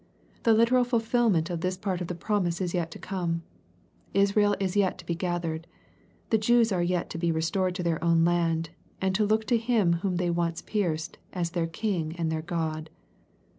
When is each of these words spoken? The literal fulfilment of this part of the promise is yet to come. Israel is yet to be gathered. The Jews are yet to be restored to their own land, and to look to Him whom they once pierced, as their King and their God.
The 0.41 0.53
literal 0.55 0.83
fulfilment 0.83 1.51
of 1.51 1.61
this 1.61 1.77
part 1.77 2.01
of 2.01 2.07
the 2.07 2.15
promise 2.15 2.59
is 2.59 2.73
yet 2.73 2.89
to 2.89 2.97
come. 2.97 3.43
Israel 4.15 4.55
is 4.59 4.75
yet 4.75 4.97
to 4.97 5.05
be 5.05 5.13
gathered. 5.13 5.67
The 6.31 6.39
Jews 6.39 6.71
are 6.71 6.81
yet 6.81 7.07
to 7.11 7.19
be 7.19 7.31
restored 7.31 7.75
to 7.75 7.83
their 7.83 8.03
own 8.03 8.25
land, 8.25 8.71
and 8.99 9.13
to 9.13 9.27
look 9.27 9.45
to 9.45 9.57
Him 9.57 9.93
whom 10.01 10.15
they 10.15 10.31
once 10.31 10.63
pierced, 10.63 11.19
as 11.33 11.51
their 11.51 11.67
King 11.67 12.15
and 12.17 12.31
their 12.31 12.41
God. 12.41 12.89